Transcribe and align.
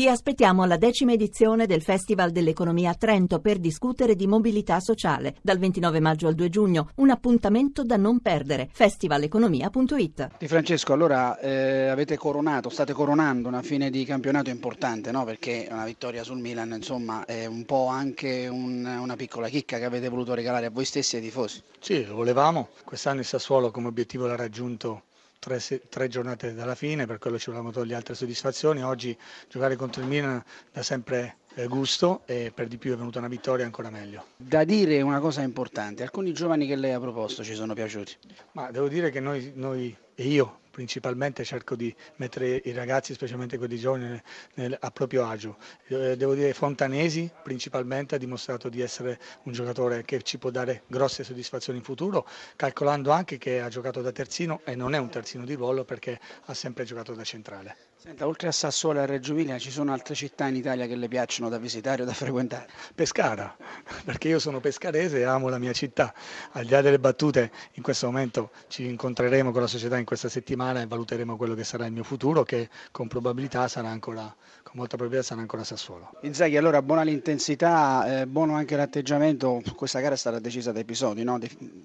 Vi 0.00 0.06
aspettiamo 0.06 0.62
alla 0.62 0.76
decima 0.76 1.10
edizione 1.10 1.66
del 1.66 1.82
Festival 1.82 2.30
dell'Economia 2.30 2.90
a 2.90 2.94
Trento 2.94 3.40
per 3.40 3.58
discutere 3.58 4.14
di 4.14 4.28
mobilità 4.28 4.78
sociale 4.78 5.34
dal 5.42 5.58
29 5.58 5.98
maggio 5.98 6.28
al 6.28 6.36
2 6.36 6.48
giugno. 6.48 6.90
Un 6.98 7.10
appuntamento 7.10 7.82
da 7.82 7.96
non 7.96 8.20
perdere. 8.20 8.68
festivaleconomia.it. 8.70 10.28
Di 10.38 10.46
Francesco, 10.46 10.92
allora 10.92 11.36
eh, 11.40 11.88
avete 11.88 12.16
coronato, 12.16 12.68
state 12.68 12.92
coronando 12.92 13.48
una 13.48 13.62
fine 13.62 13.90
di 13.90 14.04
campionato 14.04 14.50
importante, 14.50 15.10
no? 15.10 15.24
Perché 15.24 15.66
una 15.68 15.84
vittoria 15.84 16.22
sul 16.22 16.38
Milan, 16.38 16.74
insomma, 16.76 17.24
è 17.24 17.46
un 17.46 17.64
po' 17.64 17.88
anche 17.88 18.46
un, 18.46 18.84
una 18.84 19.16
piccola 19.16 19.48
chicca 19.48 19.78
che 19.78 19.84
avete 19.84 20.08
voluto 20.08 20.32
regalare 20.32 20.66
a 20.66 20.70
voi 20.70 20.84
stessi 20.84 21.16
e 21.16 21.18
ai 21.18 21.24
tifosi. 21.24 21.60
Sì, 21.80 22.06
lo 22.06 22.14
volevamo. 22.14 22.68
Quest'anno 22.84 23.18
il 23.18 23.26
Sassuolo 23.26 23.72
come 23.72 23.88
obiettivo 23.88 24.26
l'ha 24.26 24.36
raggiunto 24.36 25.06
tre, 25.38 25.60
tre, 25.88 26.08
giornate 26.08 26.54
dalla 26.54 26.74
fine, 26.74 27.06
per 27.06 27.18
quello 27.18 27.38
ci 27.38 27.46
volevamo 27.46 27.72
togliere 27.72 27.96
altre 27.96 28.14
soddisfazioni. 28.14 28.82
Oggi 28.82 29.16
giocare 29.48 29.76
contro 29.76 30.02
il 30.02 30.08
Milan 30.08 30.42
dà 30.72 30.82
sempre 30.82 31.38
eh, 31.54 31.66
gusto 31.66 32.22
e 32.26 32.52
per 32.54 32.68
di 32.68 32.78
più 32.78 32.92
è 32.92 32.96
venuta 32.96 33.18
una 33.18 33.28
vittoria 33.28 33.64
ancora 33.64 33.90
meglio. 33.90 34.24
Da 34.36 34.64
dire 34.64 35.00
una 35.02 35.20
cosa 35.20 35.42
importante, 35.42 36.02
alcuni 36.02 36.32
giovani 36.32 36.66
che 36.66 36.76
lei 36.76 36.92
ha 36.92 37.00
proposto 37.00 37.42
ci 37.42 37.54
sono 37.54 37.74
piaciuti. 37.74 38.16
Ma 38.52 38.70
devo 38.70 38.88
dire 38.88 39.10
che 39.10 39.20
noi, 39.20 39.52
noi 39.54 39.96
e 40.14 40.26
io 40.26 40.60
principalmente 40.78 41.42
cerco 41.42 41.74
di 41.74 41.92
mettere 42.18 42.62
i 42.64 42.70
ragazzi, 42.70 43.12
specialmente 43.12 43.58
quelli 43.58 43.80
giovani, 43.80 44.22
nel, 44.54 44.76
a 44.78 44.90
proprio 44.92 45.26
agio. 45.26 45.56
Eh, 45.88 46.16
devo 46.16 46.34
dire 46.34 46.54
Fontanesi 46.54 47.28
principalmente 47.42 48.14
ha 48.14 48.18
dimostrato 48.18 48.68
di 48.68 48.80
essere 48.80 49.18
un 49.42 49.52
giocatore 49.52 50.04
che 50.04 50.22
ci 50.22 50.38
può 50.38 50.50
dare 50.50 50.82
grosse 50.86 51.24
soddisfazioni 51.24 51.80
in 51.80 51.84
futuro, 51.84 52.24
calcolando 52.54 53.10
anche 53.10 53.38
che 53.38 53.60
ha 53.60 53.68
giocato 53.68 54.02
da 54.02 54.12
terzino 54.12 54.60
e 54.62 54.76
non 54.76 54.94
è 54.94 54.98
un 54.98 55.08
terzino 55.08 55.44
di 55.44 55.54
ruolo 55.54 55.84
perché 55.84 56.20
ha 56.44 56.54
sempre 56.54 56.84
giocato 56.84 57.12
da 57.12 57.24
centrale. 57.24 57.76
Senta, 58.00 58.28
oltre 58.28 58.46
a 58.46 58.52
Sassuolo 58.52 59.00
e 59.00 59.02
a 59.02 59.06
Reggio 59.06 59.32
Emilia 59.32 59.58
ci 59.58 59.72
sono 59.72 59.92
altre 59.92 60.14
città 60.14 60.46
in 60.46 60.54
Italia 60.54 60.86
che 60.86 60.94
le 60.94 61.08
piacciono 61.08 61.48
da 61.48 61.58
visitare 61.58 62.02
o 62.02 62.04
da 62.04 62.12
frequentare? 62.12 62.68
Pescara, 62.94 63.56
perché 64.06 64.28
io 64.28 64.38
sono 64.38 64.60
pescarese 64.60 65.18
e 65.18 65.24
amo 65.24 65.48
la 65.48 65.58
mia 65.58 65.72
città. 65.72 66.14
Al 66.52 66.64
di 66.64 66.70
là 66.70 66.80
delle 66.80 67.00
battute, 67.00 67.50
in 67.72 67.82
questo 67.82 68.06
momento 68.06 68.50
ci 68.68 68.86
incontreremo 68.86 69.50
con 69.50 69.62
la 69.62 69.66
società 69.66 69.98
in 69.98 70.04
questa 70.04 70.28
settimana 70.28 70.80
e 70.80 70.86
valuteremo 70.86 71.36
quello 71.36 71.56
che 71.56 71.64
sarà 71.64 71.86
il 71.86 71.92
mio 71.92 72.04
futuro, 72.04 72.44
che 72.44 72.68
con 72.92 73.08
probabilità 73.08 73.66
sarà 73.66 73.88
ancora, 73.88 74.32
con 74.62 74.74
molta 74.74 74.94
probabilità 74.94 75.26
sarà 75.26 75.40
ancora 75.40 75.64
Sassuolo. 75.64 76.12
Inzaghi, 76.20 76.56
allora 76.56 76.80
buona 76.82 77.02
l'intensità, 77.02 78.20
eh, 78.20 78.26
buono 78.28 78.54
anche 78.54 78.76
l'atteggiamento. 78.76 79.60
Questa 79.74 79.98
gara 79.98 80.14
sarà 80.14 80.38
decisa 80.38 80.70
da 80.70 80.78
episodi, 80.78 81.24
no? 81.24 81.40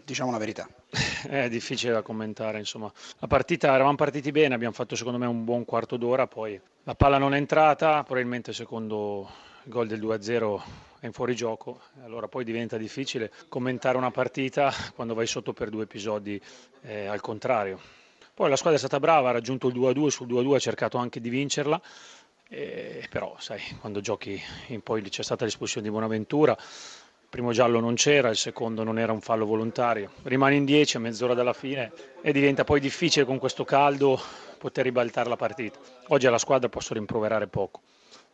diciamo 0.06 0.30
la 0.30 0.38
verità. 0.38 0.70
È 1.28 1.50
difficile 1.50 1.92
da 1.92 2.04
commentare, 2.04 2.60
insomma. 2.60 2.92
La 3.18 3.26
partita, 3.26 3.74
eravamo 3.74 3.96
partiti 3.96 4.32
bene, 4.32 4.54
abbiamo 4.54 4.76
fatto 4.76 4.96
secondo 4.96 5.18
me 5.18 5.26
un 5.26 5.44
buon 5.44 5.66
quarto 5.66 5.96
d'ora, 5.96 6.02
poi 6.28 6.60
la 6.84 6.96
palla 6.96 7.18
non 7.18 7.34
è 7.34 7.38
entrata, 7.38 8.04
probabilmente 8.04 8.50
il 8.50 8.56
secondo 8.58 9.30
gol 9.64 9.88
del 9.88 10.02
2-0 10.02 10.62
è 11.00 11.06
in 11.06 11.14
fuorigioco, 11.14 11.80
allora 12.04 12.28
poi 12.28 12.44
diventa 12.44 12.78
difficile 12.78 13.32
commentare 13.48 13.98
una 13.98 14.12
partita 14.12 14.74
quando 14.96 15.14
vai 15.14 15.26
sotto 15.26 15.54
per 15.54 15.70
due 15.70 15.84
episodi 15.84 16.40
eh, 16.82 17.06
al 17.06 17.22
contrario. 17.22 17.80
Poi 18.34 18.50
la 18.50 18.58
squadra 18.58 18.78
è 18.78 18.82
stata 18.82 19.00
brava, 19.00 19.30
ha 19.30 19.32
raggiunto 19.32 19.70
il 19.70 19.76
2-2, 19.76 20.08
sul 20.08 20.28
2-2 20.28 20.56
ha 20.56 20.60
cercato 20.60 20.98
anche 20.98 21.22
di 21.22 21.30
vincerla, 21.30 21.82
eh, 22.50 23.08
però 23.10 23.36
sai, 23.40 23.62
quando 23.80 24.02
giochi 24.02 24.42
in 24.68 24.82
poi 24.82 25.02
c'è 25.04 25.24
stata 25.24 25.46
l'espulsione 25.46 25.86
di 25.86 25.92
Buonaventura, 25.92 26.58
primo 27.34 27.52
giallo 27.52 27.80
non 27.80 27.96
c'era, 27.96 28.30
il 28.30 28.36
secondo 28.36 28.84
non 28.84 29.00
era 29.00 29.12
un 29.12 29.20
fallo 29.20 29.48
volontario. 29.48 30.12
Rimane 30.22 30.54
in 30.54 30.66
10 30.66 30.98
a 30.98 31.00
mezz'ora 31.00 31.34
dalla 31.34 31.54
fine 31.54 31.92
e 32.22 32.32
diventa 32.32 32.64
poi 32.64 32.80
difficile 32.80 33.26
con 33.26 33.40
questo 33.40 33.66
caldo 33.66 34.22
poter 34.60 34.84
ribaltare 34.84 35.30
la 35.30 35.36
partita. 35.36 35.80
Oggi 36.10 36.28
alla 36.28 36.38
squadra 36.38 36.70
posso 36.70 36.94
rimproverare 36.94 37.48
poco. 37.48 37.82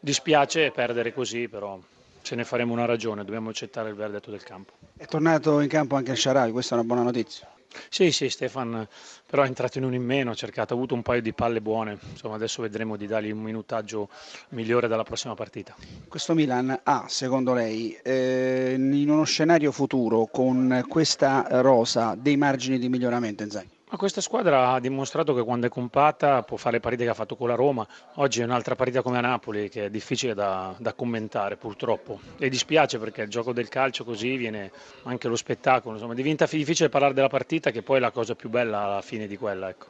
Dispiace 0.02 0.72
perdere 0.72 1.14
così, 1.14 1.48
però 1.48 1.80
ce 2.22 2.36
ne 2.36 2.44
faremo 2.44 2.74
una 2.74 2.84
ragione, 2.84 3.24
dobbiamo 3.24 3.52
accettare 3.52 3.88
il 3.88 3.96
verdetto 3.96 4.32
del 4.32 4.44
campo. 4.44 4.74
È 4.98 5.06
tornato 5.06 5.62
in 5.62 5.70
campo 5.70 5.96
anche 5.96 6.12
il 6.12 6.18
Sharawi, 6.18 6.52
questa 6.52 6.76
è 6.76 6.80
una 6.80 6.86
buona 6.86 7.04
notizia. 7.04 7.48
Sì, 7.90 8.12
sì, 8.12 8.30
Stefan 8.30 8.88
però 9.26 9.44
è 9.44 9.48
entrato 9.48 9.78
in 9.78 9.84
un 9.84 9.94
in 9.94 10.04
meno, 10.04 10.32
ha 10.32 10.34
cercato, 10.34 10.74
ha 10.74 10.76
avuto 10.76 10.96
un 10.96 11.04
paio 11.04 11.22
di 11.22 11.34
palle 11.34 11.62
buone, 11.62 12.00
insomma 12.12 12.36
adesso 12.36 12.64
vedremo 12.64 12.96
di 12.98 13.06
dargli 13.06 13.30
un 13.30 13.42
minutaggio 13.42 14.10
migliore 14.50 14.88
dalla 14.88 15.04
prossima 15.04 15.36
partita. 15.36 15.76
Questo 16.08 16.34
Milan 16.34 16.80
ha, 16.84 17.06
secondo 17.08 17.54
lei, 17.54 17.96
eh, 18.02 18.74
in 18.76 19.10
uno 19.10 19.24
scenario 19.24 19.72
futuro 19.72 20.26
con 20.32 20.84
questa 20.88 21.46
rosa 21.62 22.16
dei 22.16 22.38
margini 22.38 22.80
di 22.80 22.90
miglioramento 22.90 23.44
in 23.44 23.52
Zaghi? 23.52 23.79
Ma 23.92 23.98
questa 23.98 24.22
squadra 24.22 24.70
ha 24.70 24.80
dimostrato 24.80 25.34
che 25.34 25.42
quando 25.42 25.66
è 25.66 25.70
compatta 25.70 26.44
può 26.44 26.58
fare 26.58 26.76
le 26.76 26.80
partite 26.80 27.06
che 27.06 27.10
ha 27.10 27.16
fatto 27.16 27.36
con 27.36 27.48
la 27.48 27.56
Roma. 27.56 27.88
Oggi 28.16 28.40
è 28.40 28.44
un'altra 28.44 28.76
partita 28.76 29.02
come 29.02 29.18
a 29.18 29.22
Napoli 29.22 29.68
che 29.68 29.86
è 29.86 29.90
difficile 29.90 30.36
da, 30.36 30.76
da, 30.78 30.94
commentare 30.94 31.58
purtroppo. 31.58 32.20
E 32.38 32.50
dispiace 32.50 33.00
perché 33.00 33.24
il 33.24 33.30
gioco 33.30 33.52
del 33.52 33.68
calcio 33.68 34.04
così 34.04 34.36
viene 34.36 34.72
anche 35.06 35.28
lo 35.28 35.36
spettacolo. 35.36 35.96
Insomma, 35.96 36.14
diventa 36.14 36.46
difficile 36.46 36.88
parlare 36.88 37.16
della 37.16 37.30
partita 37.30 37.72
che 37.72 37.82
poi 37.82 37.98
è 37.98 38.00
la 38.00 38.12
cosa 38.12 38.36
più 38.36 38.50
bella 38.50 38.82
alla 38.82 39.02
fine 39.02 39.26
di 39.26 39.38
quella. 39.38 39.70
Ecco. 39.70 39.88